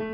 [0.00, 0.08] Have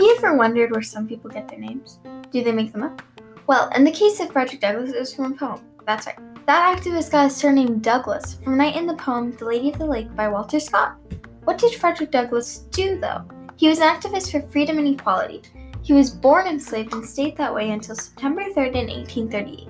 [0.00, 2.00] you ever wondered where some people get their names?
[2.32, 3.00] Do they make them up?
[3.46, 5.60] Well, in the case of Frederick Douglass, it was from a poem.
[5.86, 6.18] That's right.
[6.46, 9.78] That activist got his surname Douglas from a knight in the poem The Lady of
[9.78, 10.96] the Lake by Walter Scott.
[11.44, 13.22] What did Frederick Douglass do, though?
[13.54, 15.42] He was an activist for freedom and equality.
[15.82, 19.68] He was born enslaved and stayed that way until September 3rd in 1838.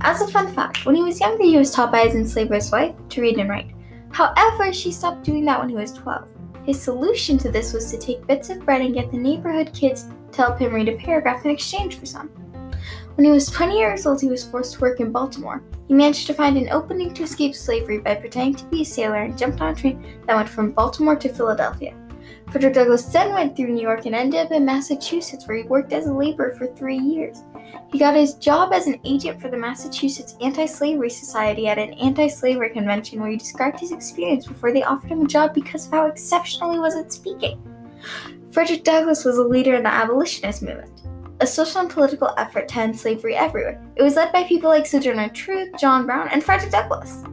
[0.00, 2.94] As a fun fact, when he was younger, he was taught by his enslaver's wife
[3.10, 3.73] to read and write.
[4.14, 6.28] However, she stopped doing that when he was 12.
[6.64, 10.06] His solution to this was to take bits of bread and get the neighborhood kids
[10.30, 12.28] to help him read a paragraph in exchange for some.
[13.16, 15.64] When he was 20 years old, he was forced to work in Baltimore.
[15.88, 19.22] He managed to find an opening to escape slavery by pretending to be a sailor
[19.22, 21.92] and jumped on a train that went from Baltimore to Philadelphia.
[22.50, 25.92] Frederick Douglass then went through New York and ended up in Massachusetts, where he worked
[25.92, 27.42] as a laborer for three years.
[27.90, 31.94] He got his job as an agent for the Massachusetts Anti Slavery Society at an
[31.94, 35.86] anti slavery convention where he described his experience before they offered him a job because
[35.86, 37.60] of how exceptional he was at speaking.
[38.50, 41.02] Frederick Douglass was a leader in the abolitionist movement,
[41.40, 43.84] a social and political effort to end slavery everywhere.
[43.96, 47.24] It was led by people like Sojourner Truth, John Brown, and Frederick Douglass.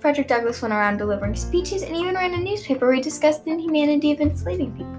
[0.00, 3.50] Frederick Douglass went around delivering speeches and even ran a newspaper where he discussed the
[3.50, 4.96] inhumanity of enslaving people.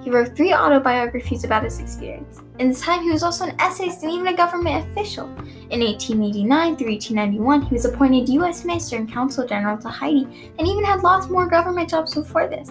[0.00, 2.40] He wrote three autobiographies about his experience.
[2.60, 5.26] In this time, he was also an essayist and even a government official.
[5.70, 8.64] In 1889 through 1891, he was appointed U.S.
[8.64, 12.70] Minister and Consul General to Haiti and even had lots more government jobs before this.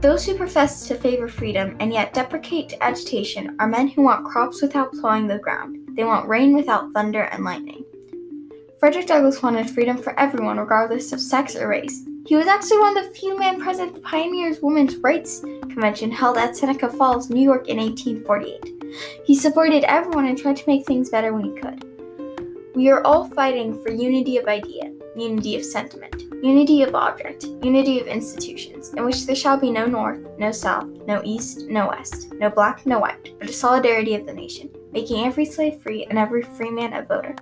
[0.00, 4.62] Those who profess to favor freedom and yet deprecate agitation are men who want crops
[4.62, 5.96] without plowing the ground.
[5.96, 7.84] They want rain without thunder and lightning.
[8.84, 12.04] Frederick Douglass wanted freedom for everyone, regardless of sex or race.
[12.26, 16.10] He was actually one of the few men present at the Pioneers Women's Rights Convention
[16.10, 18.84] held at Seneca Falls, New York in 1848.
[19.24, 22.74] He supported everyone and tried to make things better when he could.
[22.74, 28.00] We are all fighting for unity of idea, unity of sentiment, unity of object, unity
[28.00, 32.34] of institutions, in which there shall be no north, no south, no east, no west,
[32.34, 36.18] no black, no white, but a solidarity of the nation, making every slave free and
[36.18, 37.34] every free man a voter.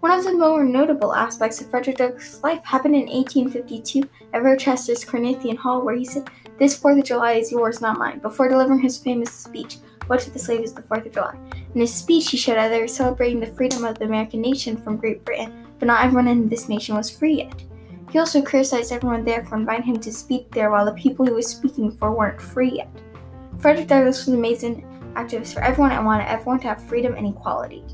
[0.00, 5.04] One of the more notable aspects of Frederick Douglass' life happened in 1852 at Rochester's
[5.04, 8.78] Corinthian Hall, where he said, This 4th of July is yours, not mine, before delivering
[8.78, 11.36] his famous speech, What to the Slave is the 4th of July.
[11.74, 15.24] In his speech, he showed were celebrating the freedom of the American nation from Great
[15.24, 17.64] Britain, but not everyone in this nation was free yet.
[18.10, 21.32] He also criticized everyone there for inviting him to speak there while the people he
[21.32, 22.88] was speaking for weren't free yet.
[23.58, 24.84] Frederick Douglass was an amazing
[25.14, 27.84] activist for everyone and wanted everyone to have freedom and equality.